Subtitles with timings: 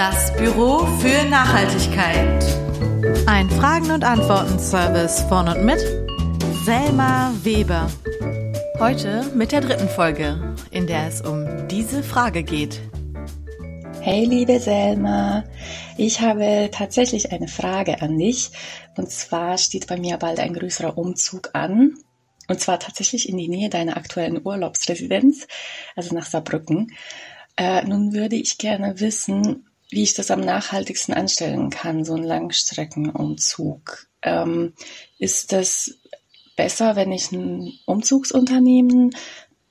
[0.00, 2.42] Das Büro für Nachhaltigkeit.
[3.26, 5.78] Ein Fragen- und Antworten-Service von und mit
[6.64, 7.90] Selma Weber.
[8.78, 12.80] Heute mit der dritten Folge, in der es um diese Frage geht.
[14.00, 15.44] Hey liebe Selma,
[15.98, 18.52] ich habe tatsächlich eine Frage an dich.
[18.96, 21.98] Und zwar steht bei mir bald ein größerer Umzug an.
[22.48, 25.46] Und zwar tatsächlich in die Nähe deiner aktuellen Urlaubsresidenz,
[25.94, 26.90] also nach Saarbrücken.
[27.58, 32.24] Äh, nun würde ich gerne wissen, wie ich das am nachhaltigsten anstellen kann, so ein
[32.24, 34.06] Langstreckenumzug.
[34.22, 34.74] Ähm,
[35.18, 35.98] ist das
[36.56, 39.14] besser, wenn ich ein Umzugsunternehmen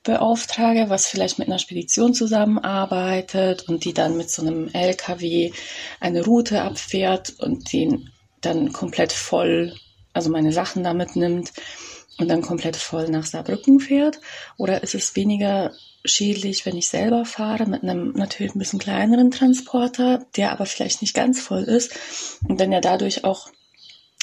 [0.04, 5.52] beauftrage, was vielleicht mit einer Spedition zusammenarbeitet und die dann mit so einem LKW
[6.00, 8.10] eine Route abfährt und den
[8.42, 9.76] dann komplett voll,
[10.14, 11.52] also meine Sachen damit nimmt
[12.18, 14.20] und dann komplett voll nach Saarbrücken fährt?
[14.58, 15.74] Oder ist es weniger
[16.06, 21.02] schädlich, wenn ich selber fahre mit einem natürlich ein bisschen kleineren Transporter, der aber vielleicht
[21.02, 23.50] nicht ganz voll ist und dann ja dadurch auch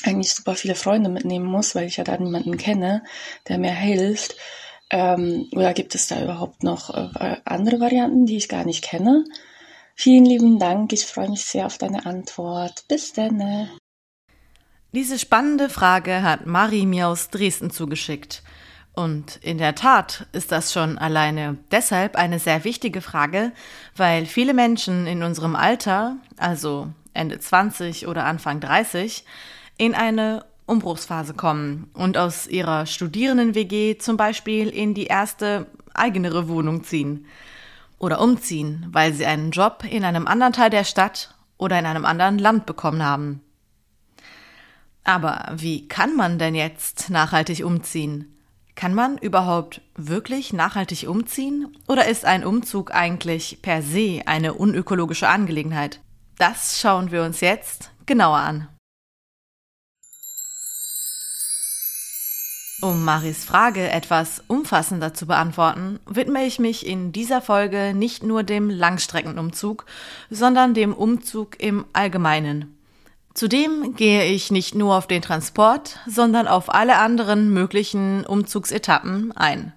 [0.05, 3.03] eigentlich super viele Freunde mitnehmen muss, weil ich ja da niemanden kenne,
[3.49, 4.37] der mir hilft.
[4.91, 9.25] Ähm, oder gibt es da überhaupt noch äh, andere Varianten, die ich gar nicht kenne?
[9.95, 10.93] Vielen lieben Dank.
[10.93, 12.85] Ich freue mich sehr auf deine Antwort.
[12.87, 13.71] Bis dann.
[14.93, 18.43] Diese spannende Frage hat Marie mir aus Dresden zugeschickt.
[18.97, 23.53] Und in der Tat ist das schon alleine deshalb eine sehr wichtige Frage,
[23.95, 29.27] weil viele Menschen in unserem Alter, also Ende 20 oder Anfang 30,
[29.77, 36.83] in eine Umbruchsphase kommen und aus ihrer Studierenden-WG zum Beispiel in die erste eigenere Wohnung
[36.83, 37.27] ziehen.
[37.99, 42.07] Oder umziehen, weil sie einen Job in einem anderen Teil der Stadt oder in einem
[42.07, 43.43] anderen Land bekommen haben.
[45.05, 48.33] Aber wie kann man denn jetzt nachhaltig umziehen?
[48.77, 51.75] Kann man überhaupt wirklich nachhaltig umziehen?
[51.89, 56.01] Oder ist ein Umzug eigentlich per se eine unökologische Angelegenheit?
[56.37, 58.69] Das schauen wir uns jetzt genauer an.
[62.83, 68.43] Um Maris Frage etwas umfassender zu beantworten, widme ich mich in dieser Folge nicht nur
[68.43, 69.87] dem Langstreckenumzug,
[70.29, 72.76] sondern dem Umzug im Allgemeinen.
[73.37, 79.75] Zudem gehe ich nicht nur auf den Transport, sondern auf alle anderen möglichen Umzugsetappen ein.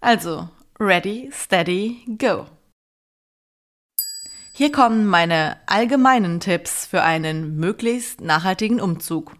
[0.00, 0.48] Also,
[0.80, 2.46] ready, steady, go.
[4.54, 9.36] Hier kommen meine allgemeinen Tipps für einen möglichst nachhaltigen Umzug.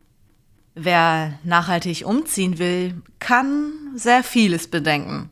[0.74, 5.30] Wer nachhaltig umziehen will, kann sehr vieles bedenken.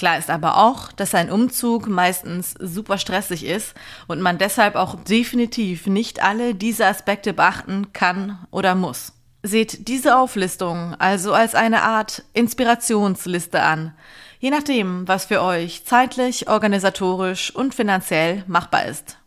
[0.00, 3.74] Klar ist aber auch, dass ein Umzug meistens super stressig ist
[4.08, 9.12] und man deshalb auch definitiv nicht alle diese Aspekte beachten kann oder muss.
[9.42, 13.92] Seht diese Auflistung also als eine Art Inspirationsliste an,
[14.38, 19.18] je nachdem, was für euch zeitlich, organisatorisch und finanziell machbar ist.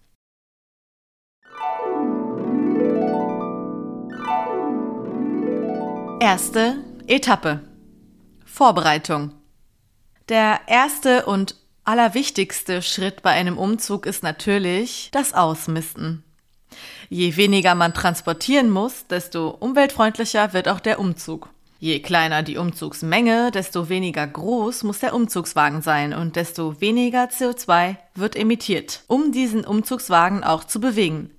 [6.19, 7.59] Erste Etappe
[8.44, 9.33] Vorbereitung
[10.29, 16.23] der erste und allerwichtigste Schritt bei einem Umzug ist natürlich das Ausmisten.
[17.09, 21.50] Je weniger man transportieren muss, desto umweltfreundlicher wird auch der Umzug.
[21.79, 27.97] Je kleiner die Umzugsmenge, desto weniger groß muss der Umzugswagen sein und desto weniger CO2
[28.16, 31.29] wird emittiert, um diesen Umzugswagen auch zu bewegen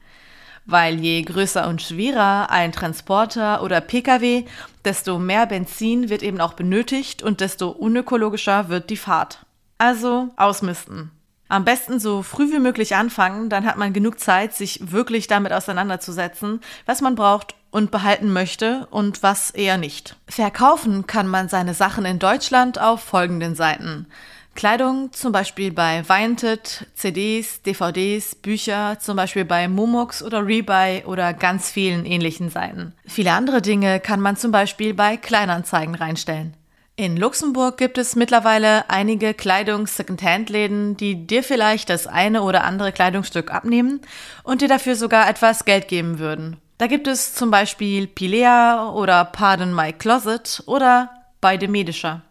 [0.66, 4.44] weil je größer und schwerer ein Transporter oder Pkw,
[4.84, 9.44] desto mehr Benzin wird eben auch benötigt und desto unökologischer wird die Fahrt.
[9.78, 11.10] Also ausmisten.
[11.48, 15.52] Am besten so früh wie möglich anfangen, dann hat man genug Zeit, sich wirklich damit
[15.52, 20.16] auseinanderzusetzen, was man braucht und behalten möchte und was eher nicht.
[20.26, 24.06] Verkaufen kann man seine Sachen in Deutschland auf folgenden Seiten.
[24.54, 31.34] Kleidung zum Beispiel bei Vinted, CDs, DVDs, Bücher zum Beispiel bei Momox oder Rebuy oder
[31.34, 32.94] ganz vielen ähnlichen Seiten.
[33.06, 36.54] Viele andere Dinge kann man zum Beispiel bei Kleinanzeigen reinstellen.
[36.96, 43.52] In Luxemburg gibt es mittlerweile einige Kleidungs-Secondhand-Läden, die dir vielleicht das eine oder andere Kleidungsstück
[43.52, 44.00] abnehmen
[44.44, 46.58] und dir dafür sogar etwas Geld geben würden.
[46.78, 52.22] Da gibt es zum Beispiel Pilea oder Pardon My Closet oder Beide Medischer.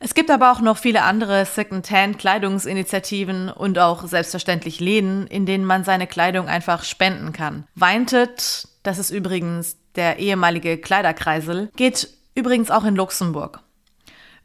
[0.00, 5.84] Es gibt aber auch noch viele andere Second-Hand-Kleidungsinitiativen und auch selbstverständlich Läden, in denen man
[5.84, 7.66] seine Kleidung einfach spenden kann.
[7.74, 13.60] Weintet, das ist übrigens der ehemalige Kleiderkreisel, geht übrigens auch in Luxemburg.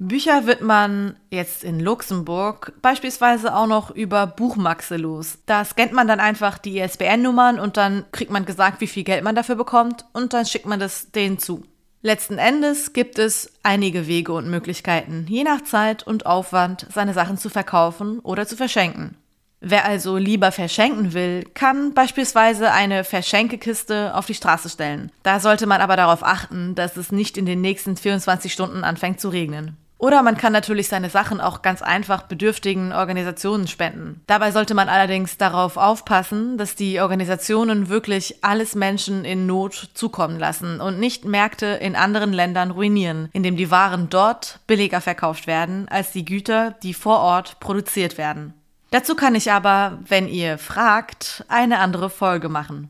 [0.02, 5.40] Bücher wird man jetzt in Luxemburg beispielsweise auch noch über Buchmaxe los.
[5.46, 9.26] Da scannt man dann einfach die ISBN-Nummern und dann kriegt man gesagt, wie viel Geld
[9.26, 11.66] man dafür bekommt und dann schickt man das denen zu.
[12.02, 17.38] Letzten Endes gibt es einige Wege und Möglichkeiten, je nach Zeit und Aufwand seine Sachen
[17.38, 19.18] zu verkaufen oder zu verschenken.
[19.60, 25.12] Wer also lieber verschenken will, kann beispielsweise eine Verschenkekiste auf die Straße stellen.
[25.24, 29.20] Da sollte man aber darauf achten, dass es nicht in den nächsten 24 Stunden anfängt
[29.20, 29.76] zu regnen.
[30.00, 34.22] Oder man kann natürlich seine Sachen auch ganz einfach bedürftigen Organisationen spenden.
[34.28, 40.40] Dabei sollte man allerdings darauf aufpassen, dass die Organisationen wirklich alles Menschen in Not zukommen
[40.40, 45.90] lassen und nicht Märkte in anderen Ländern ruinieren, indem die Waren dort billiger verkauft werden
[45.90, 48.54] als die Güter, die vor Ort produziert werden.
[48.92, 52.90] Dazu kann ich aber, wenn ihr fragt, eine andere Folge machen.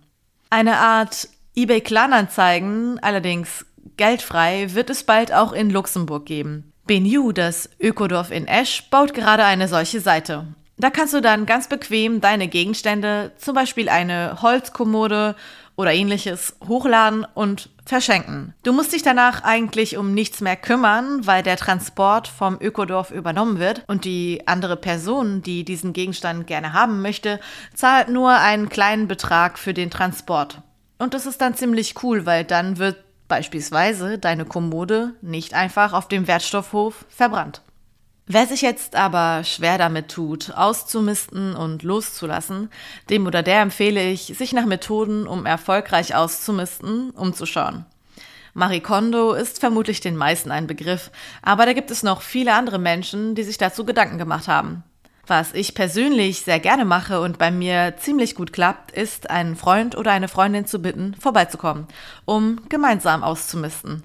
[0.52, 3.66] Eine Art eBay Kleinanzeigen, allerdings
[3.98, 6.72] geldfrei, wird es bald auch in Luxemburg geben.
[6.90, 10.48] Benju, das Ökodorf in Esch, baut gerade eine solche Seite.
[10.78, 15.36] Da kannst du dann ganz bequem deine Gegenstände, zum Beispiel eine Holzkommode
[15.76, 18.56] oder ähnliches, hochladen und verschenken.
[18.64, 23.60] Du musst dich danach eigentlich um nichts mehr kümmern, weil der Transport vom Ökodorf übernommen
[23.60, 27.40] wird und die andere Person, die diesen Gegenstand gerne haben möchte,
[27.76, 30.64] zahlt nur einen kleinen Betrag für den Transport.
[30.98, 32.98] Und das ist dann ziemlich cool, weil dann wird
[33.30, 37.62] beispielsweise deine Kommode nicht einfach auf dem Wertstoffhof verbrannt.
[38.32, 42.70] Wer sich jetzt aber schwer damit tut, auszumisten und loszulassen,
[43.10, 47.86] dem oder der empfehle ich, sich nach Methoden, um erfolgreich auszumisten, umzuschauen.
[48.54, 51.10] Marie Kondo ist vermutlich den meisten ein Begriff,
[51.42, 54.84] aber da gibt es noch viele andere Menschen, die sich dazu Gedanken gemacht haben.
[55.30, 59.96] Was ich persönlich sehr gerne mache und bei mir ziemlich gut klappt, ist, einen Freund
[59.96, 61.88] oder eine Freundin zu bitten, vorbeizukommen,
[62.26, 64.02] um gemeinsam auszumisten.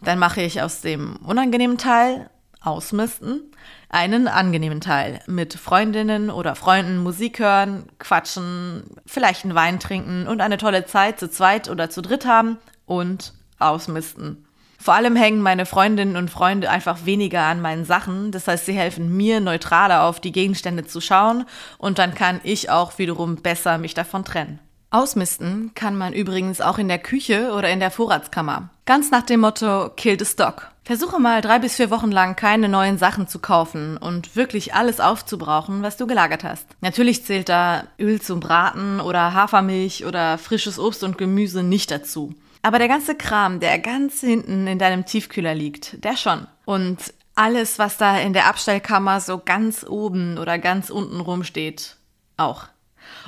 [0.00, 2.30] Dann mache ich aus dem unangenehmen Teil,
[2.62, 3.42] ausmisten,
[3.90, 10.40] einen angenehmen Teil mit Freundinnen oder Freunden Musik hören, quatschen, vielleicht einen Wein trinken und
[10.40, 12.56] eine tolle Zeit zu zweit oder zu dritt haben
[12.86, 14.47] und ausmisten.
[14.88, 18.32] Vor allem hängen meine Freundinnen und Freunde einfach weniger an meinen Sachen.
[18.32, 21.44] Das heißt, sie helfen mir, neutraler auf die Gegenstände zu schauen
[21.76, 24.60] und dann kann ich auch wiederum besser mich davon trennen.
[24.88, 28.70] Ausmisten kann man übrigens auch in der Küche oder in der Vorratskammer.
[28.86, 30.70] Ganz nach dem Motto Kill the Stock.
[30.84, 35.00] Versuche mal drei bis vier Wochen lang keine neuen Sachen zu kaufen und wirklich alles
[35.00, 36.66] aufzubrauchen, was du gelagert hast.
[36.80, 42.34] Natürlich zählt da Öl zum Braten oder Hafermilch oder frisches Obst und Gemüse nicht dazu.
[42.62, 46.46] Aber der ganze Kram, der ganz hinten in deinem Tiefkühler liegt, der schon.
[46.64, 46.98] Und
[47.34, 51.96] alles, was da in der Abstellkammer so ganz oben oder ganz unten rumsteht,
[52.36, 52.66] auch.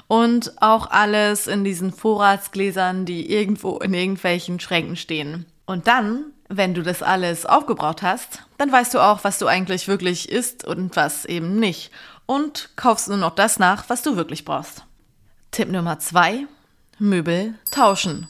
[0.08, 5.46] Und auch alles in diesen Vorratsgläsern, die irgendwo in irgendwelchen Schränken stehen.
[5.64, 9.86] Und dann, wenn du das alles aufgebraucht hast, dann weißt du auch, was du eigentlich
[9.86, 11.92] wirklich isst und was eben nicht.
[12.26, 14.84] Und kaufst nur noch das nach, was du wirklich brauchst.
[15.52, 16.46] Tipp Nummer zwei:
[16.98, 18.28] Möbel tauschen.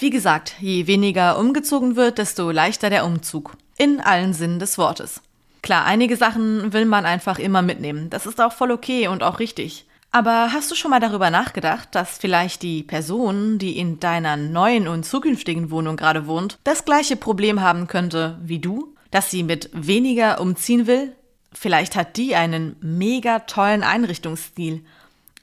[0.00, 3.56] Wie gesagt, je weniger umgezogen wird, desto leichter der Umzug.
[3.78, 5.22] In allen Sinnen des Wortes.
[5.60, 8.08] Klar, einige Sachen will man einfach immer mitnehmen.
[8.08, 9.86] Das ist auch voll okay und auch richtig.
[10.12, 14.86] Aber hast du schon mal darüber nachgedacht, dass vielleicht die Person, die in deiner neuen
[14.86, 18.94] und zukünftigen Wohnung gerade wohnt, das gleiche Problem haben könnte wie du?
[19.10, 21.12] Dass sie mit weniger umziehen will?
[21.52, 24.84] Vielleicht hat die einen mega tollen Einrichtungsstil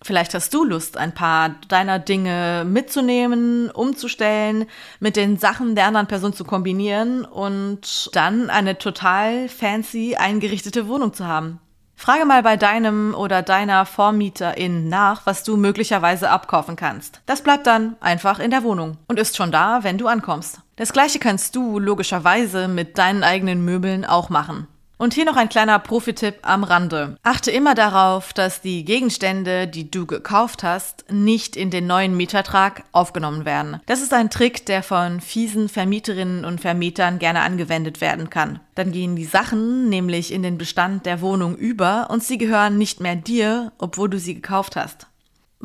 [0.06, 4.68] Vielleicht hast du Lust, ein paar deiner Dinge mitzunehmen, umzustellen,
[5.00, 11.16] mit den Sachen der anderen Person zu kombinieren und dann eine total fancy eingerichtete Wohnung
[11.16, 11.60] zu haben.
[11.96, 17.22] Frage mal bei deinem oder deiner Vormieterin nach, was du möglicherweise abkaufen kannst.
[17.26, 20.60] Das bleibt dann einfach in der Wohnung und ist schon da, wenn du ankommst.
[20.76, 24.68] Das gleiche kannst du logischerweise mit deinen eigenen Möbeln auch machen.
[24.98, 27.18] Und hier noch ein kleiner Profi-Tipp am Rande.
[27.22, 32.84] Achte immer darauf, dass die Gegenstände, die du gekauft hast, nicht in den neuen Mietertrag
[32.94, 33.82] aufgenommen werden.
[33.88, 38.62] Das ist ein Trick, der von fiesen Vermieterinnen und Vermietern gerne angewendet werden kann.
[38.76, 43.02] Dann gehen die Sachen nämlich in den Bestand der Wohnung über und sie gehören nicht
[43.02, 45.08] mehr dir, obwohl du sie gekauft hast.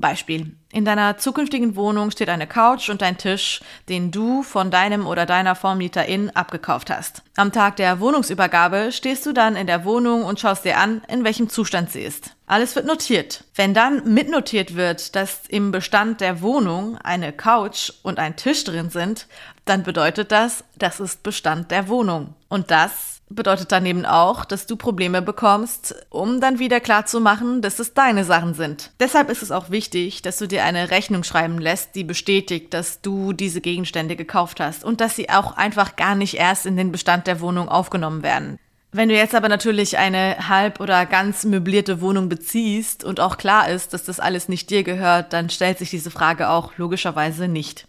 [0.00, 0.57] Beispiel.
[0.73, 5.26] In deiner zukünftigen Wohnung steht eine Couch und ein Tisch, den du von deinem oder
[5.26, 7.23] deiner Vormieterin abgekauft hast.
[7.37, 11.25] Am Tag der Wohnungsübergabe stehst du dann in der Wohnung und schaust dir an, in
[11.25, 12.37] welchem Zustand sie ist.
[12.47, 13.45] Alles wird notiert.
[13.54, 18.90] Wenn dann mitnotiert wird, dass im Bestand der Wohnung eine Couch und ein Tisch drin
[18.90, 19.26] sind,
[19.64, 22.35] dann bedeutet das, das ist Bestand der Wohnung.
[22.49, 27.79] Und das bedeutet dann eben auch, dass du Probleme bekommst, um dann wieder klarzumachen, dass
[27.79, 28.91] es deine Sachen sind.
[29.01, 33.01] Deshalb ist es auch wichtig, dass du dir eine Rechnung schreiben lässt, die bestätigt, dass
[33.01, 36.93] du diese Gegenstände gekauft hast und dass sie auch einfach gar nicht erst in den
[36.93, 38.59] Bestand der Wohnung aufgenommen werden.
[38.93, 43.69] Wenn du jetzt aber natürlich eine halb oder ganz möblierte Wohnung beziehst und auch klar
[43.69, 47.87] ist, dass das alles nicht dir gehört, dann stellt sich diese Frage auch logischerweise nicht.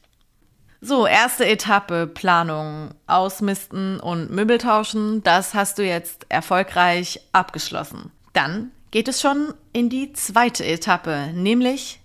[0.84, 8.12] So, erste Etappe, Planung, Ausmisten und Möbel tauschen, das hast du jetzt erfolgreich abgeschlossen.
[8.34, 12.02] Dann geht es schon in die zweite Etappe, nämlich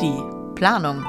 [0.00, 0.22] die
[0.54, 1.04] Planung.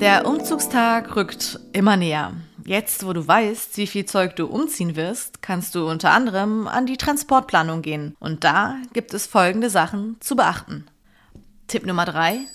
[0.00, 2.34] Der Umzugstag rückt immer näher.
[2.64, 6.86] Jetzt, wo du weißt, wie viel Zeug du umziehen wirst, kannst du unter anderem an
[6.86, 8.14] die Transportplanung gehen.
[8.20, 10.86] Und da gibt es folgende Sachen zu beachten.
[11.66, 12.46] Tipp Nummer drei: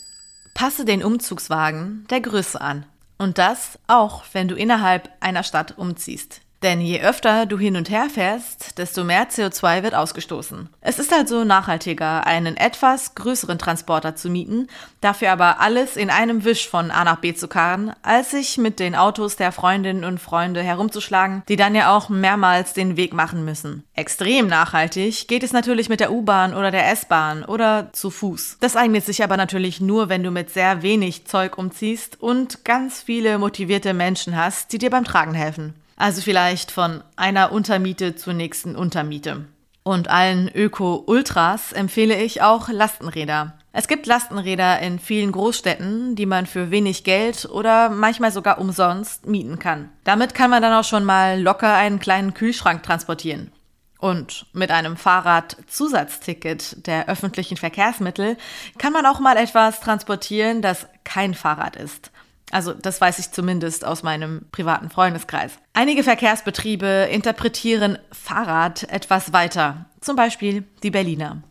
[0.53, 2.85] Passe den Umzugswagen der Größe an.
[3.17, 6.41] Und das auch, wenn du innerhalb einer Stadt umziehst.
[6.63, 10.69] Denn je öfter du hin und her fährst, desto mehr CO2 wird ausgestoßen.
[10.79, 14.67] Es ist also nachhaltiger, einen etwas größeren Transporter zu mieten,
[15.01, 18.79] dafür aber alles in einem Wisch von A nach B zu karren, als sich mit
[18.79, 23.43] den Autos der Freundinnen und Freunde herumzuschlagen, die dann ja auch mehrmals den Weg machen
[23.43, 23.83] müssen.
[23.93, 28.59] Extrem nachhaltig geht es natürlich mit der U-Bahn oder der S-Bahn oder zu Fuß.
[28.61, 33.01] Das eignet sich aber natürlich nur, wenn du mit sehr wenig Zeug umziehst und ganz
[33.01, 35.73] viele motivierte Menschen hast, die dir beim Tragen helfen.
[35.95, 39.45] Also vielleicht von einer Untermiete zur nächsten Untermiete.
[39.83, 43.53] Und allen Öko-Ultras empfehle ich auch Lastenräder.
[43.75, 49.25] Es gibt Lastenräder in vielen Großstädten, die man für wenig Geld oder manchmal sogar umsonst
[49.25, 49.89] mieten kann.
[50.03, 53.51] Damit kann man dann auch schon mal locker einen kleinen Kühlschrank transportieren.
[53.97, 58.37] Und mit einem Fahrradzusatzticket der öffentlichen Verkehrsmittel
[58.77, 62.11] kann man auch mal etwas transportieren, das kein Fahrrad ist.
[62.53, 65.53] Also das weiß ich zumindest aus meinem privaten Freundeskreis.
[65.73, 71.41] Einige Verkehrsbetriebe interpretieren Fahrrad etwas weiter, zum Beispiel die Berliner.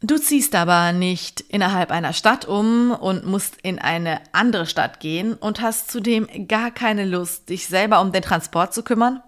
[0.00, 5.34] Du ziehst aber nicht innerhalb einer Stadt um und musst in eine andere Stadt gehen
[5.34, 9.22] und hast zudem gar keine Lust, dich selber um den Transport zu kümmern?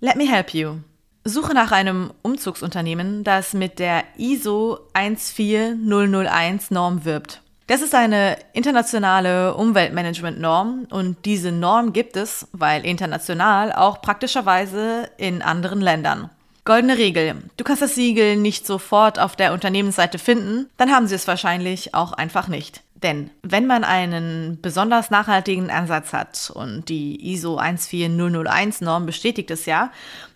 [0.00, 0.80] Let me help you.
[1.24, 7.40] Suche nach einem Umzugsunternehmen, das mit der ISO 14001 Norm wirbt.
[7.66, 15.40] Das ist eine internationale Umweltmanagement-Norm und diese Norm gibt es, weil international, auch praktischerweise in
[15.40, 16.28] anderen Ländern.
[16.66, 17.36] Goldene Regel.
[17.56, 21.94] Du kannst das Siegel nicht sofort auf der Unternehmensseite finden, dann haben sie es wahrscheinlich
[21.94, 22.82] auch einfach nicht.
[23.02, 29.64] Denn wenn man einen besonders nachhaltigen Ansatz hat und die ISO 14001 Norm bestätigt es
[29.64, 29.90] ja,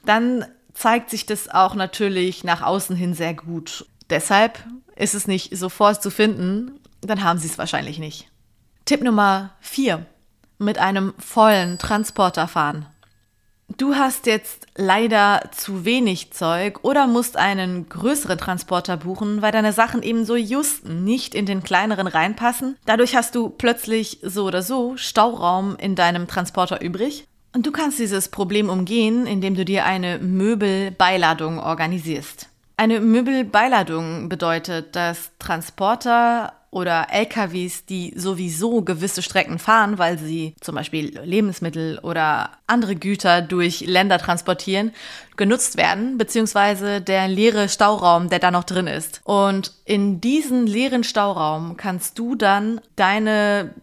[0.04, 3.87] dann zeigt sich das auch natürlich nach außen hin sehr gut.
[4.08, 4.58] Deshalb
[4.97, 8.28] ist es nicht sofort zu finden dann haben sie es wahrscheinlich nicht.
[8.85, 10.07] Tipp Nummer 4.
[10.59, 12.87] Mit einem vollen Transporter fahren.
[13.76, 19.75] Du hast jetzt leider zu wenig Zeug oder musst einen größeren Transporter buchen, weil deine
[19.75, 22.78] Sachen eben so just nicht in den kleineren reinpassen.
[22.87, 27.26] Dadurch hast du plötzlich so oder so Stauraum in deinem Transporter übrig.
[27.55, 32.49] Und du kannst dieses Problem umgehen, indem du dir eine Möbelbeiladung organisierst.
[32.78, 40.75] Eine Möbelbeiladung bedeutet, dass Transporter oder LKWs, die sowieso gewisse Strecken fahren, weil sie zum
[40.75, 44.92] Beispiel Lebensmittel oder andere Güter durch Länder transportieren,
[45.37, 49.20] genutzt werden, beziehungsweise der leere Stauraum, der da noch drin ist.
[49.25, 53.75] Und in diesen leeren Stauraum kannst du dann deine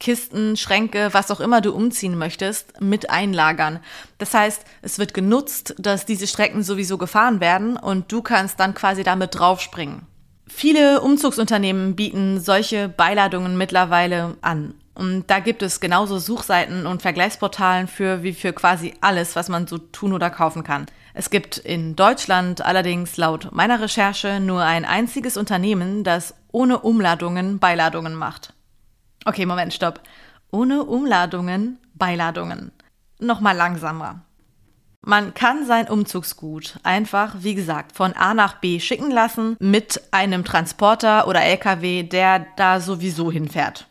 [0.00, 3.80] Kisten, Schränke, was auch immer du umziehen möchtest, mit einlagern.
[4.18, 8.74] Das heißt, es wird genutzt, dass diese Strecken sowieso gefahren werden und du kannst dann
[8.74, 10.06] quasi damit draufspringen.
[10.48, 14.74] Viele Umzugsunternehmen bieten solche Beiladungen mittlerweile an.
[14.94, 19.68] Und da gibt es genauso Suchseiten und Vergleichsportalen für wie für quasi alles, was man
[19.68, 20.86] so tun oder kaufen kann.
[21.14, 27.58] Es gibt in Deutschland allerdings laut meiner Recherche nur ein einziges Unternehmen, das ohne Umladungen
[27.58, 28.54] Beiladungen macht.
[29.24, 30.00] Okay, Moment, stopp.
[30.50, 32.72] Ohne Umladungen Beiladungen.
[33.20, 34.24] Nochmal langsamer.
[35.06, 40.44] Man kann sein Umzugsgut einfach, wie gesagt, von A nach B schicken lassen mit einem
[40.44, 43.88] Transporter oder LKW, der da sowieso hinfährt.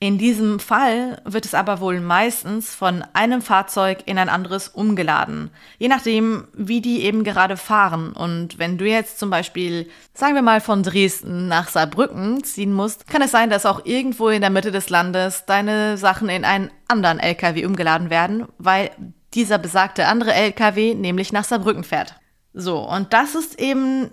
[0.00, 5.50] In diesem Fall wird es aber wohl meistens von einem Fahrzeug in ein anderes umgeladen,
[5.78, 8.12] je nachdem, wie die eben gerade fahren.
[8.12, 13.08] Und wenn du jetzt zum Beispiel, sagen wir mal, von Dresden nach Saarbrücken ziehen musst,
[13.08, 16.70] kann es sein, dass auch irgendwo in der Mitte des Landes deine Sachen in einen
[16.86, 18.92] anderen LKW umgeladen werden, weil
[19.34, 22.14] dieser besagte andere LKW nämlich nach Saarbrücken fährt.
[22.54, 24.10] So, und das ist eben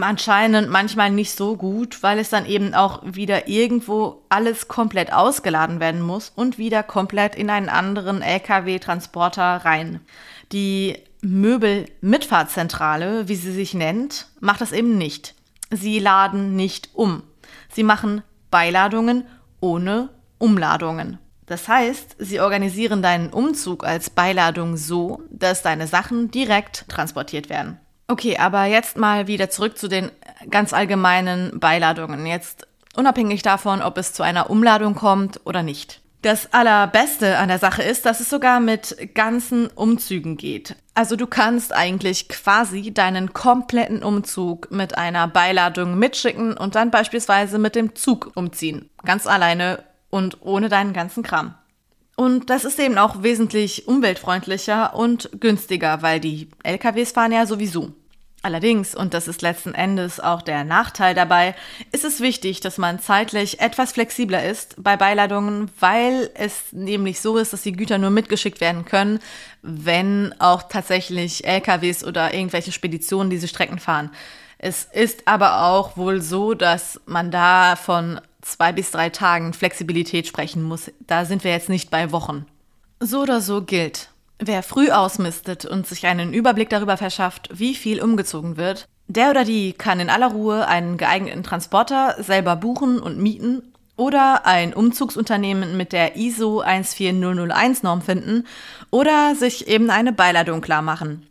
[0.00, 5.78] anscheinend manchmal nicht so gut, weil es dann eben auch wieder irgendwo alles komplett ausgeladen
[5.78, 10.00] werden muss und wieder komplett in einen anderen LKW-Transporter rein.
[10.52, 15.34] Die Möbel-Mitfahrzentrale, wie sie sich nennt, macht das eben nicht.
[15.70, 17.22] Sie laden nicht um.
[17.70, 19.24] Sie machen Beiladungen
[19.60, 21.18] ohne Umladungen.
[21.48, 27.80] Das heißt, sie organisieren deinen Umzug als Beiladung so, dass deine Sachen direkt transportiert werden.
[28.06, 30.10] Okay, aber jetzt mal wieder zurück zu den
[30.50, 32.26] ganz allgemeinen Beiladungen.
[32.26, 36.00] Jetzt unabhängig davon, ob es zu einer Umladung kommt oder nicht.
[36.22, 40.74] Das Allerbeste an der Sache ist, dass es sogar mit ganzen Umzügen geht.
[40.94, 47.58] Also du kannst eigentlich quasi deinen kompletten Umzug mit einer Beiladung mitschicken und dann beispielsweise
[47.58, 48.90] mit dem Zug umziehen.
[49.04, 51.54] Ganz alleine und ohne deinen ganzen Kram.
[52.16, 57.92] Und das ist eben auch wesentlich umweltfreundlicher und günstiger, weil die LKWs fahren ja sowieso.
[58.42, 61.56] Allerdings, und das ist letzten Endes auch der Nachteil dabei,
[61.90, 67.36] ist es wichtig, dass man zeitlich etwas flexibler ist bei Beiladungen, weil es nämlich so
[67.36, 69.18] ist, dass die Güter nur mitgeschickt werden können,
[69.62, 74.10] wenn auch tatsächlich LKWs oder irgendwelche Speditionen diese Strecken fahren.
[74.56, 78.20] Es ist aber auch wohl so, dass man da von
[78.52, 80.90] zwei bis drei Tagen Flexibilität sprechen muss.
[81.06, 82.46] Da sind wir jetzt nicht bei Wochen.
[83.00, 84.10] So oder so gilt.
[84.40, 89.44] Wer früh ausmistet und sich einen Überblick darüber verschafft, wie viel umgezogen wird, der oder
[89.44, 93.62] die kann in aller Ruhe einen geeigneten Transporter selber buchen und mieten
[93.96, 98.46] oder ein Umzugsunternehmen mit der ISO 14001 Norm finden
[98.90, 101.26] oder sich eben eine Beiladung klar machen.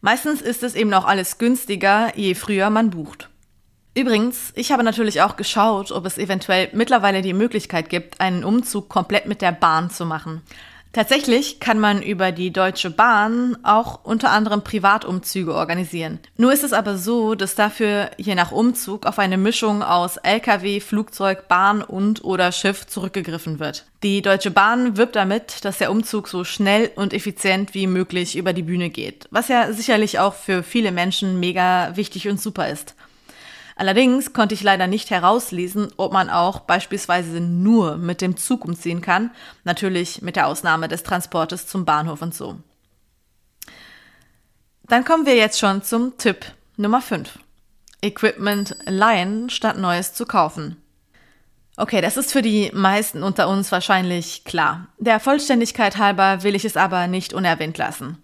[0.00, 3.28] Meistens ist es eben auch alles günstiger, je früher man bucht.
[3.94, 8.88] Übrigens, ich habe natürlich auch geschaut, ob es eventuell mittlerweile die Möglichkeit gibt, einen Umzug
[8.88, 10.42] komplett mit der Bahn zu machen.
[10.94, 16.18] Tatsächlich kann man über die Deutsche Bahn auch unter anderem Privatumzüge organisieren.
[16.36, 20.80] Nur ist es aber so, dass dafür je nach Umzug auf eine Mischung aus Lkw,
[20.80, 23.86] Flugzeug, Bahn und oder Schiff zurückgegriffen wird.
[24.02, 28.52] Die Deutsche Bahn wirbt damit, dass der Umzug so schnell und effizient wie möglich über
[28.52, 32.94] die Bühne geht, was ja sicherlich auch für viele Menschen mega wichtig und super ist.
[33.82, 39.00] Allerdings konnte ich leider nicht herauslesen, ob man auch beispielsweise nur mit dem Zug umziehen
[39.00, 39.32] kann,
[39.64, 42.60] natürlich mit der Ausnahme des Transportes zum Bahnhof und so.
[44.84, 46.46] Dann kommen wir jetzt schon zum Tipp
[46.76, 47.40] Nummer 5.
[48.02, 50.76] Equipment leihen statt Neues zu kaufen.
[51.76, 54.86] Okay, das ist für die meisten unter uns wahrscheinlich klar.
[54.98, 58.22] Der Vollständigkeit halber will ich es aber nicht unerwähnt lassen.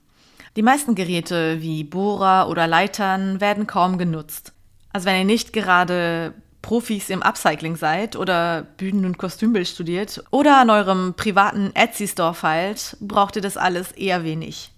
[0.54, 4.52] Die meisten Geräte wie Bohrer oder Leitern werden kaum genutzt.
[4.98, 10.56] Also wenn ihr nicht gerade Profis im Upcycling seid oder Bühnen- und Kostümbild studiert oder
[10.56, 14.72] an eurem privaten Etsy-Store feilt, braucht ihr das alles eher wenig.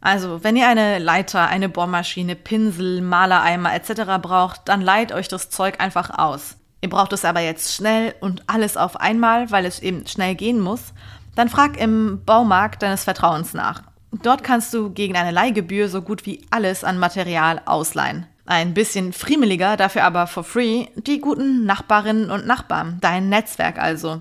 [0.00, 4.22] Also, wenn ihr eine Leiter, eine Bohrmaschine, Pinsel, Malereimer etc.
[4.22, 6.56] braucht, dann leiht euch das Zeug einfach aus.
[6.80, 10.60] Ihr braucht es aber jetzt schnell und alles auf einmal, weil es eben schnell gehen
[10.60, 10.94] muss,
[11.34, 13.82] dann frag im Baumarkt deines Vertrauens nach.
[14.22, 18.24] Dort kannst du gegen eine Leihgebühr so gut wie alles an Material ausleihen.
[18.46, 24.20] Ein bisschen friemeliger, dafür aber for free, die guten Nachbarinnen und Nachbarn, dein Netzwerk also.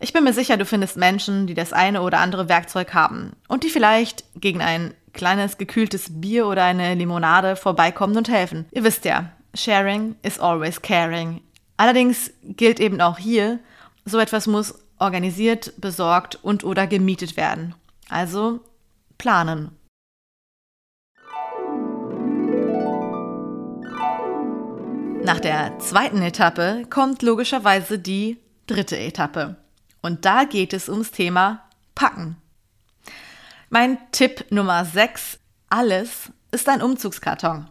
[0.00, 3.62] Ich bin mir sicher, du findest Menschen, die das eine oder andere Werkzeug haben und
[3.62, 8.66] die vielleicht gegen ein kleines gekühltes Bier oder eine Limonade vorbeikommen und helfen.
[8.72, 11.40] Ihr wisst ja, sharing is always caring.
[11.76, 13.60] Allerdings gilt eben auch hier,
[14.04, 17.74] so etwas muss organisiert, besorgt und oder gemietet werden.
[18.08, 18.60] Also
[19.18, 19.70] planen.
[25.24, 29.54] Nach der zweiten Etappe kommt logischerweise die dritte Etappe.
[30.00, 31.62] Und da geht es ums Thema
[31.94, 32.36] Packen.
[33.70, 37.68] Mein Tipp Nummer 6, alles ist ein Umzugskarton.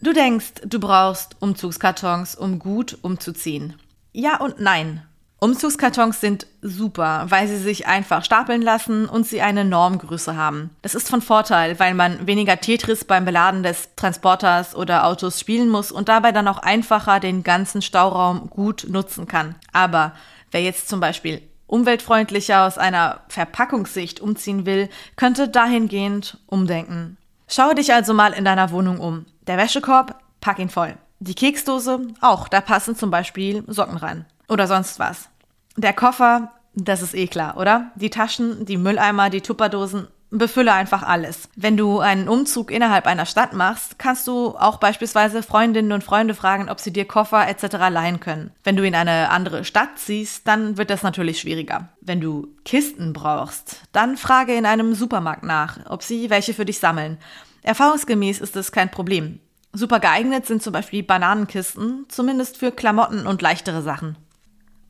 [0.00, 3.74] Du denkst, du brauchst Umzugskartons, um gut umzuziehen.
[4.12, 5.02] Ja und nein.
[5.42, 10.68] Umzugskartons sind super, weil sie sich einfach stapeln lassen und sie eine Normgröße haben.
[10.82, 15.70] Das ist von Vorteil, weil man weniger Tetris beim Beladen des Transporters oder Autos spielen
[15.70, 19.54] muss und dabei dann auch einfacher den ganzen Stauraum gut nutzen kann.
[19.72, 20.12] Aber
[20.50, 27.16] wer jetzt zum Beispiel umweltfreundlicher aus einer Verpackungssicht umziehen will, könnte dahingehend umdenken.
[27.48, 29.24] Schaue dich also mal in deiner Wohnung um.
[29.46, 30.98] Der Wäschekorb, pack ihn voll.
[31.18, 34.26] Die Keksdose, auch, da passen zum Beispiel Socken rein.
[34.48, 35.29] Oder sonst was.
[35.76, 37.92] Der Koffer, das ist eh klar, oder?
[37.94, 41.48] Die Taschen, die Mülleimer, die Tupperdosen, befülle einfach alles.
[41.56, 46.34] Wenn du einen Umzug innerhalb einer Stadt machst, kannst du auch beispielsweise Freundinnen und Freunde
[46.34, 47.76] fragen, ob sie dir Koffer etc.
[47.90, 48.52] leihen können.
[48.62, 51.88] Wenn du in eine andere Stadt ziehst, dann wird das natürlich schwieriger.
[52.00, 56.78] Wenn du Kisten brauchst, dann frage in einem Supermarkt nach, ob sie welche für dich
[56.78, 57.18] sammeln.
[57.62, 59.40] Erfahrungsgemäß ist es kein Problem.
[59.72, 64.16] Super geeignet sind zum Beispiel Bananenkisten, zumindest für Klamotten und leichtere Sachen.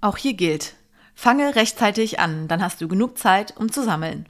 [0.00, 0.74] Auch hier gilt,
[1.14, 4.26] fange rechtzeitig an, dann hast du genug Zeit, um zu sammeln.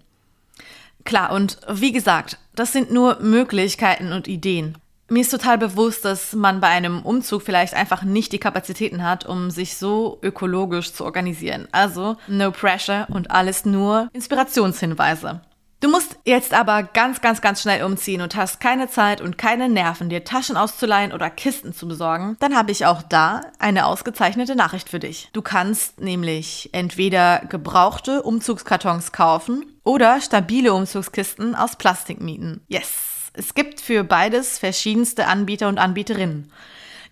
[1.04, 4.76] Klar, und wie gesagt, das sind nur Möglichkeiten und Ideen.
[5.08, 9.26] Mir ist total bewusst, dass man bei einem Umzug vielleicht einfach nicht die Kapazitäten hat,
[9.26, 11.66] um sich so ökologisch zu organisieren.
[11.72, 15.40] Also no pressure und alles nur Inspirationshinweise.
[15.80, 19.66] Du musst jetzt aber ganz, ganz, ganz schnell umziehen und hast keine Zeit und keine
[19.70, 24.54] Nerven, dir Taschen auszuleihen oder Kisten zu besorgen, dann habe ich auch da eine ausgezeichnete
[24.54, 25.30] Nachricht für dich.
[25.32, 32.60] Du kannst nämlich entweder gebrauchte Umzugskartons kaufen oder stabile Umzugskisten aus Plastik mieten.
[32.68, 33.30] Yes!
[33.32, 36.52] Es gibt für beides verschiedenste Anbieter und Anbieterinnen.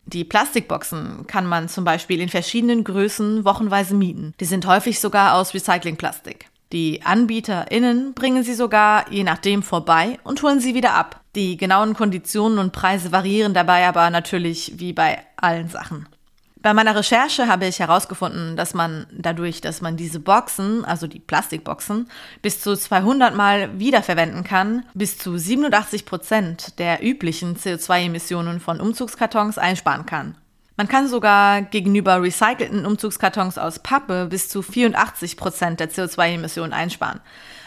[0.04, 4.34] Die Plastikboxen kann man zum Beispiel in verschiedenen Größen wochenweise mieten.
[4.40, 6.50] Die sind häufig sogar aus Recyclingplastik.
[6.72, 11.20] Die AnbieterInnen bringen sie sogar je nachdem vorbei und holen sie wieder ab.
[11.34, 16.06] Die genauen Konditionen und Preise variieren dabei aber natürlich wie bei allen Sachen.
[16.60, 21.20] Bei meiner Recherche habe ich herausgefunden, dass man dadurch, dass man diese Boxen, also die
[21.20, 22.10] Plastikboxen,
[22.42, 29.56] bis zu 200 Mal wiederverwenden kann, bis zu 87 Prozent der üblichen CO2-Emissionen von Umzugskartons
[29.56, 30.34] einsparen kann.
[30.78, 37.18] Man kann sogar gegenüber recycelten Umzugskartons aus Pappe bis zu 84 Prozent der CO2-Emissionen einsparen.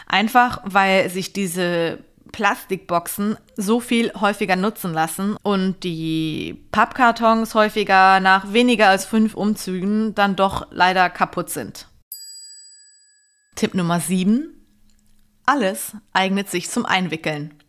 [0.06, 1.98] Einfach weil sich diese
[2.32, 10.14] Plastikboxen so viel häufiger nutzen lassen und die Pappkartons häufiger nach weniger als fünf Umzügen
[10.14, 11.88] dann doch leider kaputt sind.
[13.56, 14.48] Tipp Nummer 7.
[15.44, 17.61] Alles eignet sich zum Einwickeln.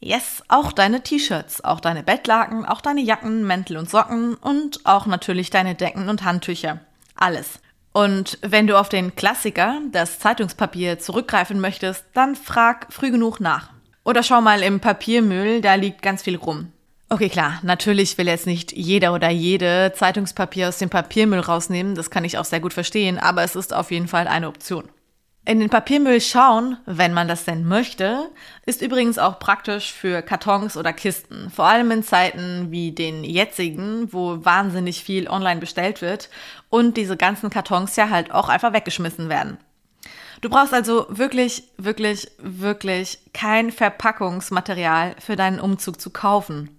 [0.00, 5.06] Yes, auch deine T-Shirts, auch deine Bettlaken, auch deine Jacken, Mäntel und Socken und auch
[5.06, 6.80] natürlich deine Decken und Handtücher.
[7.14, 7.58] Alles.
[7.92, 13.70] Und wenn du auf den Klassiker, das Zeitungspapier, zurückgreifen möchtest, dann frag früh genug nach.
[14.04, 16.72] Oder schau mal im Papiermüll, da liegt ganz viel rum.
[17.08, 22.10] Okay, klar, natürlich will jetzt nicht jeder oder jede Zeitungspapier aus dem Papiermüll rausnehmen, das
[22.10, 24.88] kann ich auch sehr gut verstehen, aber es ist auf jeden Fall eine Option.
[25.46, 28.30] In den Papiermüll schauen, wenn man das denn möchte,
[28.66, 31.50] ist übrigens auch praktisch für Kartons oder Kisten.
[31.54, 36.30] Vor allem in Zeiten wie den jetzigen, wo wahnsinnig viel online bestellt wird
[36.68, 39.58] und diese ganzen Kartons ja halt auch einfach weggeschmissen werden.
[40.40, 46.76] Du brauchst also wirklich, wirklich, wirklich kein Verpackungsmaterial für deinen Umzug zu kaufen.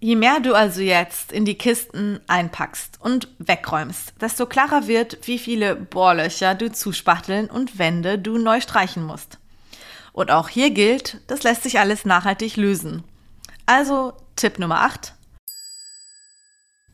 [0.00, 5.40] Je mehr du also jetzt in die Kisten einpackst und wegräumst, desto klarer wird, wie
[5.40, 9.38] viele Bohrlöcher du zuspachteln und Wände du neu streichen musst.
[10.12, 13.02] Und auch hier gilt, das lässt sich alles nachhaltig lösen.
[13.66, 15.14] Also Tipp Nummer 8.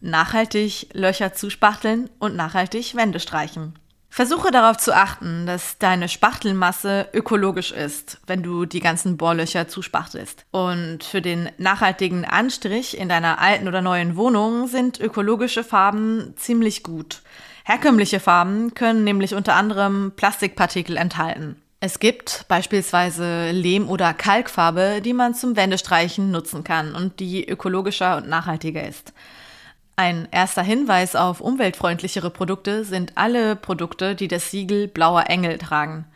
[0.00, 3.78] Nachhaltig Löcher zuspachteln und nachhaltig Wände streichen.
[4.14, 10.46] Versuche darauf zu achten, dass deine Spachtelmasse ökologisch ist, wenn du die ganzen Bohrlöcher zuspachtelst.
[10.53, 16.85] Und für den nachhaltigen Anstrich in deiner alten oder neuen Wohnung sind ökologische Farben ziemlich
[16.85, 17.22] gut.
[17.64, 21.61] Herkömmliche Farben können nämlich unter anderem Plastikpartikel enthalten.
[21.81, 28.18] Es gibt beispielsweise Lehm- oder Kalkfarbe, die man zum Wendestreichen nutzen kann und die ökologischer
[28.18, 29.12] und nachhaltiger ist.
[29.96, 36.07] Ein erster Hinweis auf umweltfreundlichere Produkte sind alle Produkte, die das Siegel Blauer Engel tragen.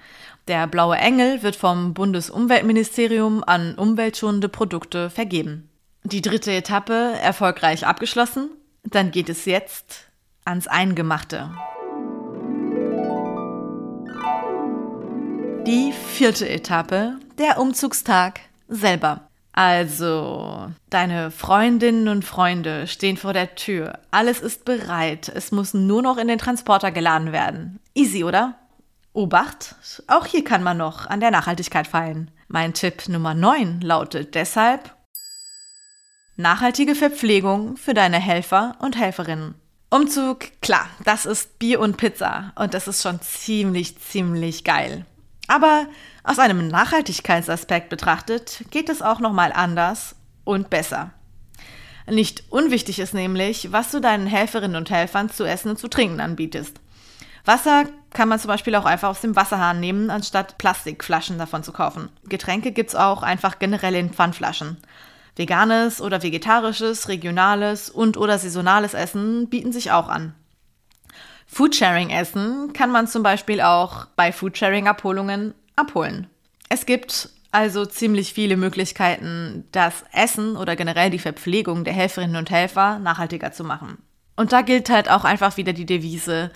[0.49, 5.69] Der Blaue Engel wird vom Bundesumweltministerium an umweltschonende Produkte vergeben.
[6.03, 8.51] Die dritte Etappe erfolgreich abgeschlossen,
[8.83, 10.11] dann geht es jetzt
[10.45, 11.51] ans Eingemachte.
[15.67, 19.28] Die vierte Etappe, der Umzugstag selber.
[19.59, 23.99] Also, deine Freundinnen und Freunde stehen vor der Tür.
[24.13, 25.29] Alles ist bereit.
[25.35, 27.81] Es muss nur noch in den Transporter geladen werden.
[27.93, 28.55] Easy, oder?
[29.15, 29.75] Obacht,
[30.07, 32.31] auch hier kann man noch an der Nachhaltigkeit feilen.
[32.47, 34.95] Mein Tipp Nummer 9 lautet deshalb
[36.37, 39.57] nachhaltige Verpflegung für deine Helfer und Helferinnen.
[39.91, 45.05] Umzug, klar, das ist Bier und Pizza und das ist schon ziemlich, ziemlich geil.
[45.49, 45.87] Aber
[46.23, 51.11] aus einem Nachhaltigkeitsaspekt betrachtet geht es auch nochmal anders und besser.
[52.07, 56.21] Nicht unwichtig ist nämlich, was du deinen Helferinnen und Helfern zu essen und zu trinken
[56.21, 56.81] anbietest.
[57.45, 61.73] Wasser kann man zum Beispiel auch einfach aus dem Wasserhahn nehmen, anstatt Plastikflaschen davon zu
[61.73, 62.11] kaufen.
[62.25, 64.77] Getränke gibt's auch einfach generell in Pfandflaschen.
[65.37, 70.35] Veganes oder vegetarisches, regionales und oder saisonales Essen bieten sich auch an.
[71.49, 76.29] Foodsharing-Essen kann man zum Beispiel auch bei Foodsharing-Abholungen abholen.
[76.69, 82.51] Es gibt also ziemlich viele Möglichkeiten, das Essen oder generell die Verpflegung der Helferinnen und
[82.51, 83.99] Helfer nachhaltiger zu machen.
[84.37, 86.53] Und da gilt halt auch einfach wieder die Devise,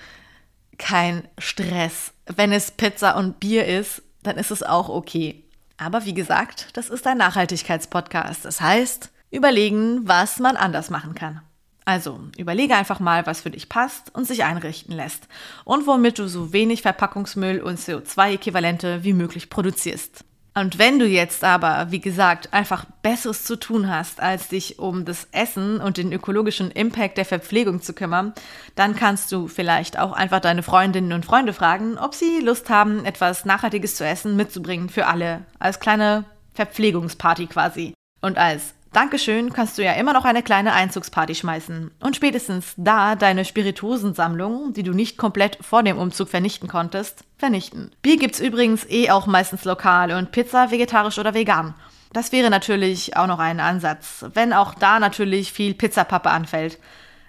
[0.78, 2.12] kein Stress.
[2.26, 5.42] Wenn es Pizza und Bier ist, dann ist es auch okay.
[5.78, 8.44] Aber wie gesagt, das ist ein Nachhaltigkeitspodcast.
[8.44, 11.40] Das heißt, überlegen, was man anders machen kann.
[11.84, 15.26] Also überlege einfach mal, was für dich passt und sich einrichten lässt
[15.64, 20.24] und womit du so wenig Verpackungsmüll und CO2-Äquivalente wie möglich produzierst.
[20.54, 25.06] Und wenn du jetzt aber, wie gesagt, einfach Besseres zu tun hast, als dich um
[25.06, 28.34] das Essen und den ökologischen Impact der Verpflegung zu kümmern,
[28.74, 33.06] dann kannst du vielleicht auch einfach deine Freundinnen und Freunde fragen, ob sie Lust haben,
[33.06, 37.94] etwas Nachhaltiges zu essen mitzubringen für alle, als kleine Verpflegungsparty quasi.
[38.20, 43.16] Und als Dankeschön kannst du ja immer noch eine kleine Einzugsparty schmeißen und spätestens da
[43.16, 47.90] deine Spirituosensammlung, die du nicht komplett vor dem Umzug vernichten konntest, vernichten.
[48.02, 51.74] Bier gibt's übrigens eh auch meistens lokal und Pizza vegetarisch oder vegan.
[52.12, 56.78] Das wäre natürlich auch noch ein Ansatz, wenn auch da natürlich viel Pizzapappe anfällt.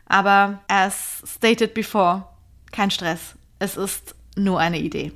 [0.05, 2.25] Aber as stated before,
[2.73, 3.35] kein Stress.
[3.59, 5.13] Es ist nur eine Idee.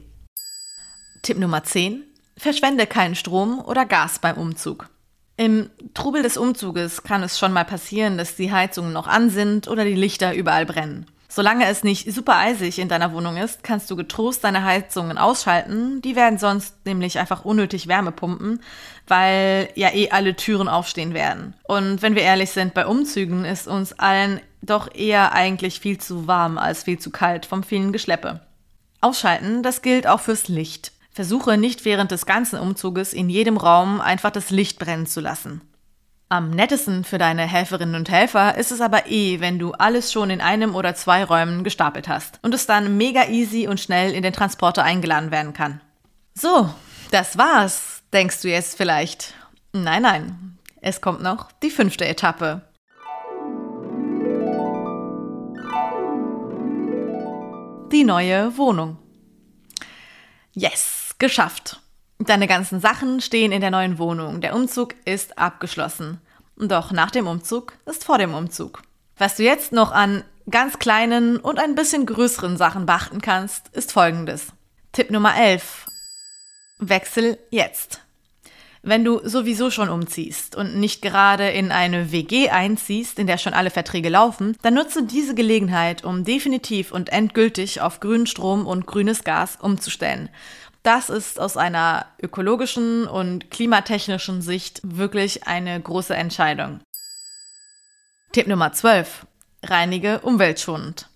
[1.23, 2.03] Tipp Nummer 10.
[2.37, 4.89] Verschwende keinen Strom oder Gas beim Umzug.
[5.37, 9.67] Im Trubel des Umzuges kann es schon mal passieren, dass die Heizungen noch an sind
[9.67, 11.05] oder die Lichter überall brennen.
[11.29, 16.01] Solange es nicht super eisig in deiner Wohnung ist, kannst du getrost deine Heizungen ausschalten.
[16.01, 18.61] Die werden sonst nämlich einfach unnötig Wärme pumpen,
[19.07, 21.53] weil ja eh alle Türen aufstehen werden.
[21.67, 26.25] Und wenn wir ehrlich sind, bei Umzügen ist uns allen doch eher eigentlich viel zu
[26.25, 28.39] warm als viel zu kalt vom vielen Geschleppe.
[29.01, 30.91] Ausschalten, das gilt auch fürs Licht.
[31.17, 35.61] Versuche nicht während des ganzen Umzuges in jedem Raum einfach das Licht brennen zu lassen.
[36.29, 40.29] Am nettesten für deine Helferinnen und Helfer ist es aber eh, wenn du alles schon
[40.29, 44.21] in einem oder zwei Räumen gestapelt hast und es dann mega easy und schnell in
[44.21, 45.81] den Transporter eingeladen werden kann.
[46.35, 46.69] So,
[47.09, 49.33] das war's, denkst du jetzt vielleicht.
[49.73, 52.61] Nein, nein, es kommt noch die fünfte Etappe.
[57.91, 58.99] Die neue Wohnung.
[60.53, 60.96] Yes!
[61.19, 61.81] Geschafft.
[62.19, 64.39] Deine ganzen Sachen stehen in der neuen Wohnung.
[64.39, 66.21] Der Umzug ist abgeschlossen.
[66.57, 68.83] Doch nach dem Umzug ist vor dem Umzug.
[69.17, 73.91] Was du jetzt noch an ganz kleinen und ein bisschen größeren Sachen beachten kannst, ist
[73.91, 74.47] folgendes.
[74.91, 75.87] Tipp Nummer 11.
[76.79, 78.01] Wechsel jetzt.
[78.83, 83.53] Wenn du sowieso schon umziehst und nicht gerade in eine WG einziehst, in der schon
[83.53, 88.85] alle Verträge laufen, dann nutze diese Gelegenheit, um definitiv und endgültig auf grünen Strom und
[88.85, 90.29] grünes Gas umzustellen.
[90.87, 96.79] Das ist aus einer ökologischen und klimatechnischen Sicht wirklich eine große Entscheidung.
[98.31, 99.27] Tipp Nummer 12.
[99.63, 101.09] Reinige umweltschonend.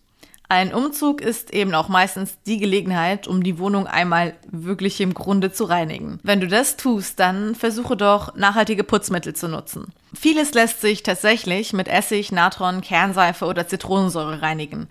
[0.49, 5.53] Ein Umzug ist eben auch meistens die Gelegenheit, um die Wohnung einmal wirklich im Grunde
[5.53, 6.19] zu reinigen.
[6.21, 9.93] Wenn du das tust, dann versuche doch nachhaltige Putzmittel zu nutzen.
[10.13, 14.89] Vieles lässt sich tatsächlich mit Essig, Natron, Kernseife oder Zitronensäure reinigen.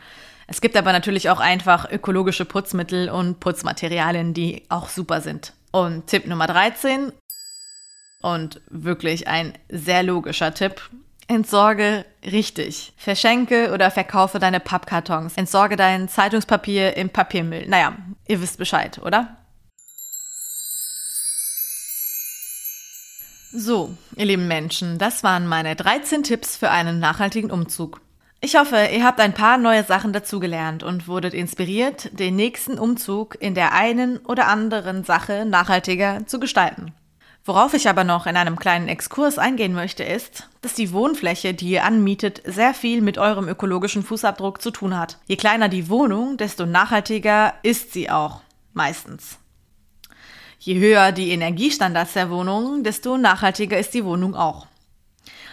[0.50, 5.52] Es gibt aber natürlich auch einfach ökologische Putzmittel und Putzmaterialien, die auch super sind.
[5.70, 7.12] Und Tipp Nummer 13
[8.20, 10.90] und wirklich ein sehr logischer Tipp.
[11.28, 12.92] Entsorge richtig.
[12.96, 15.36] Verschenke oder verkaufe deine Pappkartons.
[15.36, 17.68] Entsorge dein Zeitungspapier im Papiermüll.
[17.68, 19.36] Naja, ihr wisst Bescheid, oder?
[23.52, 28.00] So, ihr lieben Menschen, das waren meine 13 Tipps für einen nachhaltigen Umzug.
[28.42, 33.36] Ich hoffe, ihr habt ein paar neue Sachen dazugelernt und wurdet inspiriert, den nächsten Umzug
[33.38, 36.94] in der einen oder anderen Sache nachhaltiger zu gestalten.
[37.44, 41.68] Worauf ich aber noch in einem kleinen Exkurs eingehen möchte, ist, dass die Wohnfläche, die
[41.68, 45.18] ihr anmietet, sehr viel mit eurem ökologischen Fußabdruck zu tun hat.
[45.26, 48.40] Je kleiner die Wohnung, desto nachhaltiger ist sie auch.
[48.72, 49.38] Meistens.
[50.58, 54.66] Je höher die Energiestandards der Wohnung, desto nachhaltiger ist die Wohnung auch.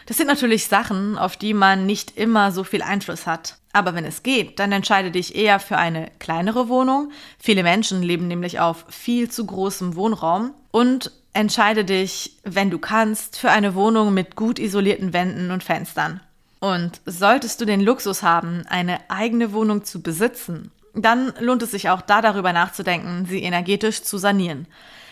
[0.07, 3.57] Das sind natürlich Sachen, auf die man nicht immer so viel Einfluss hat.
[3.73, 7.11] Aber wenn es geht, dann entscheide dich eher für eine kleinere Wohnung.
[7.37, 10.53] Viele Menschen leben nämlich auf viel zu großem Wohnraum.
[10.71, 16.21] Und entscheide dich, wenn du kannst, für eine Wohnung mit gut isolierten Wänden und Fenstern.
[16.59, 21.89] Und solltest du den Luxus haben, eine eigene Wohnung zu besitzen, dann lohnt es sich
[21.89, 24.67] auch da darüber nachzudenken, sie energetisch zu sanieren.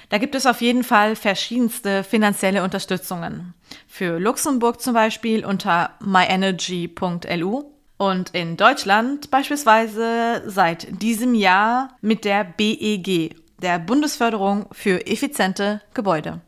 [0.10, 3.54] Da gibt es auf jeden Fall verschiedenste finanzielle Unterstützungen.
[3.88, 7.64] Für Luxemburg zum Beispiel unter myenergy.lu
[7.98, 16.42] und in Deutschland beispielsweise seit diesem Jahr mit der BEG, der Bundesförderung für effiziente Gebäude.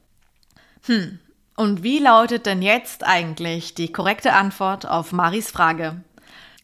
[0.85, 1.19] Hm,
[1.55, 6.01] und wie lautet denn jetzt eigentlich die korrekte Antwort auf Maris Frage?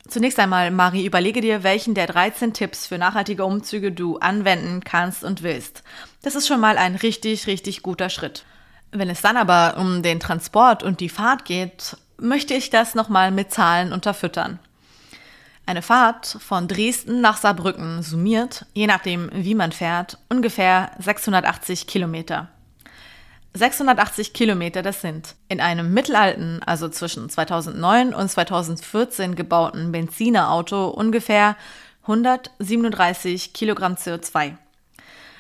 [0.08, 5.24] Zunächst einmal, Mari, überlege dir, welchen der 13 Tipps für nachhaltige Umzüge du anwenden kannst
[5.24, 5.82] und willst.
[6.22, 8.44] Das ist schon mal ein richtig, richtig guter Schritt.
[8.92, 13.32] Wenn es dann aber um den Transport und die Fahrt geht, möchte ich das nochmal
[13.32, 14.60] mit Zahlen unterfüttern.
[15.66, 22.50] Eine Fahrt von Dresden nach Saarbrücken summiert, je nachdem wie man fährt, ungefähr 680 Kilometer.
[23.54, 25.36] 680 Kilometer das sind.
[25.48, 31.56] In einem mittelalten, also zwischen 2009 und 2014 gebauten Benzinerauto ungefähr
[32.04, 34.58] 137 Kilogramm CO2.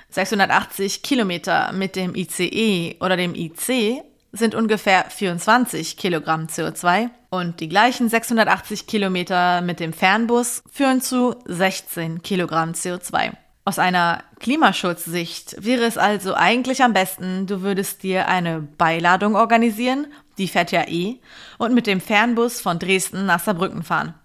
[0.09, 7.69] 680 Kilometer mit dem ICE oder dem IC sind ungefähr 24 Kilogramm CO2 und die
[7.69, 13.33] gleichen 680 Kilometer mit dem Fernbus führen zu 16 Kilogramm CO2.
[13.65, 20.07] Aus einer Klimaschutzsicht wäre es also eigentlich am besten, du würdest dir eine Beiladung organisieren,
[20.37, 21.19] die fährt ja eh,
[21.57, 24.15] und mit dem Fernbus von Dresden nach Saarbrücken fahren.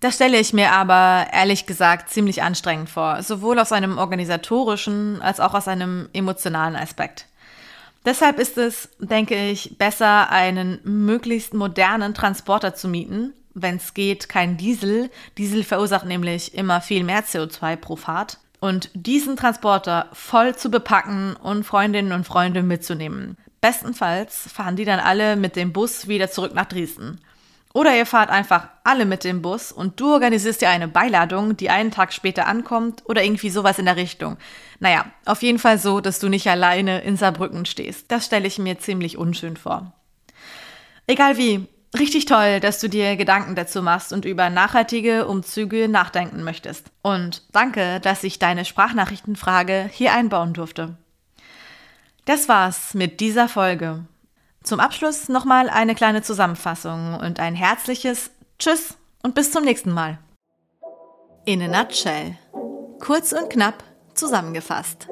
[0.00, 5.40] Das stelle ich mir aber ehrlich gesagt ziemlich anstrengend vor, sowohl aus einem organisatorischen als
[5.40, 7.26] auch aus einem emotionalen Aspekt.
[8.04, 14.28] Deshalb ist es, denke ich, besser, einen möglichst modernen Transporter zu mieten, wenn es geht,
[14.28, 15.10] kein Diesel.
[15.38, 18.38] Diesel verursacht nämlich immer viel mehr CO2 pro Fahrt.
[18.60, 23.36] Und diesen Transporter voll zu bepacken und Freundinnen und Freunde mitzunehmen.
[23.60, 27.20] Bestenfalls fahren die dann alle mit dem Bus wieder zurück nach Dresden.
[27.76, 31.68] Oder ihr fahrt einfach alle mit dem Bus und du organisierst dir eine Beiladung, die
[31.68, 34.38] einen Tag später ankommt oder irgendwie sowas in der Richtung.
[34.80, 38.10] Naja, auf jeden Fall so, dass du nicht alleine in Saarbrücken stehst.
[38.10, 39.92] Das stelle ich mir ziemlich unschön vor.
[41.06, 46.42] Egal wie, richtig toll, dass du dir Gedanken dazu machst und über nachhaltige Umzüge nachdenken
[46.42, 46.90] möchtest.
[47.02, 50.96] Und danke, dass ich deine Sprachnachrichtenfrage hier einbauen durfte.
[52.24, 54.04] Das war's mit dieser Folge.
[54.62, 60.18] Zum Abschluss nochmal eine kleine Zusammenfassung und ein herzliches Tschüss und bis zum nächsten Mal.
[61.44, 62.36] In a nutshell.
[62.98, 65.06] Kurz und knapp zusammengefasst.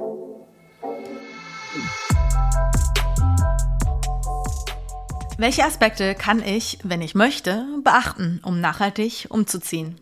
[5.37, 10.01] Welche Aspekte kann ich, wenn ich möchte, beachten, um nachhaltig umzuziehen?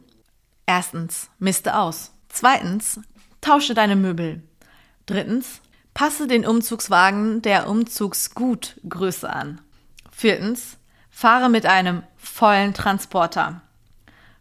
[0.67, 2.13] Erstens, miste aus.
[2.29, 3.01] Zweitens,
[3.41, 4.43] tausche deine Möbel.
[5.07, 5.63] Drittens,
[5.95, 9.61] Passe den Umzugswagen der Umzugsgutgröße an.
[10.11, 10.79] Viertens,
[11.11, 13.61] fahre mit einem vollen Transporter.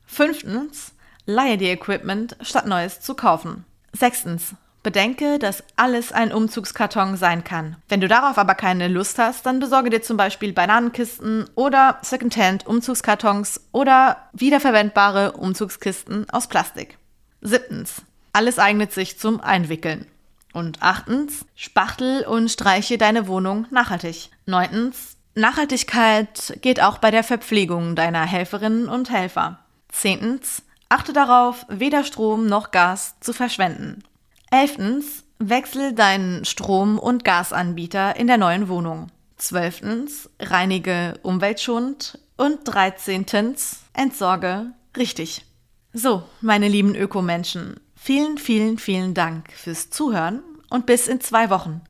[0.06, 0.93] Fünftens,
[1.25, 3.65] leihe dir Equipment, statt Neues zu kaufen.
[3.91, 7.78] Sechstens, bedenke, dass alles ein Umzugskarton sein kann.
[7.88, 12.65] Wenn du darauf aber keine Lust hast, dann besorge dir zum Beispiel Bananenkisten oder Secondhand
[12.65, 16.98] Umzugskartons oder wiederverwendbare Umzugskisten aus Plastik.
[17.41, 18.02] Siebtens,
[18.34, 20.06] alles eignet sich zum Einwickeln.
[20.54, 24.30] Und achtens, spachtel und streiche deine Wohnung nachhaltig.
[24.46, 29.60] Neuntens, Nachhaltigkeit geht auch bei der Verpflegung deiner Helferinnen und Helfer.
[29.89, 34.04] Zehntens, achte darauf, weder Strom noch Gas zu verschwenden.
[34.52, 39.08] Elftens, wechsel deinen Strom- und Gasanbieter in der neuen Wohnung.
[39.38, 42.20] Zwölftens, reinige umweltschonend.
[42.38, 45.46] Und dreizehntens, entsorge richtig.
[45.94, 51.82] So, meine lieben Ökomenschen, Vielen, vielen, vielen Dank fürs Zuhören und bis in zwei Wochen.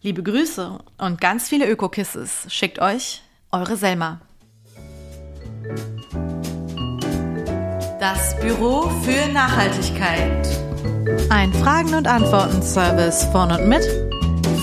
[0.00, 3.22] Liebe Grüße und ganz viele Öko-Kisses schickt euch
[3.52, 4.20] eure Selma.
[8.00, 10.71] Das Büro für Nachhaltigkeit.
[11.30, 13.82] Ein Fragen- und Antworten-Service von und mit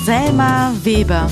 [0.06, 1.28] Selma Weber.